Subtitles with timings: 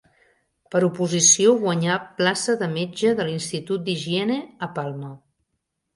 [0.75, 4.39] Per oposició guanyà plaça de metge de l’Institut d’Higiene
[4.69, 5.17] a Palma.